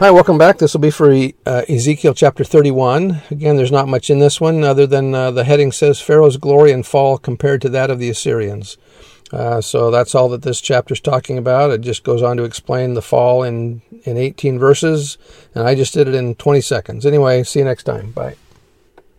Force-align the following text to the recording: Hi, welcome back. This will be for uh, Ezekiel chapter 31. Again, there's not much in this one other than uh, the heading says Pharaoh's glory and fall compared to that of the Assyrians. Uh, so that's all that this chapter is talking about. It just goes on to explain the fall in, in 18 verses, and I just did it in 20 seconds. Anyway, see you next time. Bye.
Hi, 0.00 0.12
welcome 0.12 0.38
back. 0.38 0.58
This 0.58 0.74
will 0.74 0.80
be 0.80 0.92
for 0.92 1.12
uh, 1.44 1.62
Ezekiel 1.68 2.14
chapter 2.14 2.44
31. 2.44 3.20
Again, 3.32 3.56
there's 3.56 3.72
not 3.72 3.88
much 3.88 4.10
in 4.10 4.20
this 4.20 4.40
one 4.40 4.62
other 4.62 4.86
than 4.86 5.12
uh, 5.12 5.32
the 5.32 5.42
heading 5.42 5.72
says 5.72 6.00
Pharaoh's 6.00 6.36
glory 6.36 6.70
and 6.70 6.86
fall 6.86 7.18
compared 7.18 7.60
to 7.62 7.68
that 7.70 7.90
of 7.90 7.98
the 7.98 8.08
Assyrians. 8.08 8.76
Uh, 9.32 9.60
so 9.60 9.90
that's 9.90 10.14
all 10.14 10.28
that 10.28 10.42
this 10.42 10.60
chapter 10.60 10.94
is 10.94 11.00
talking 11.00 11.36
about. 11.36 11.72
It 11.72 11.80
just 11.80 12.04
goes 12.04 12.22
on 12.22 12.36
to 12.36 12.44
explain 12.44 12.94
the 12.94 13.02
fall 13.02 13.42
in, 13.42 13.82
in 14.04 14.16
18 14.16 14.56
verses, 14.56 15.18
and 15.52 15.66
I 15.66 15.74
just 15.74 15.94
did 15.94 16.06
it 16.06 16.14
in 16.14 16.36
20 16.36 16.60
seconds. 16.60 17.04
Anyway, 17.04 17.42
see 17.42 17.58
you 17.58 17.64
next 17.64 17.82
time. 17.82 18.12
Bye. 18.12 18.36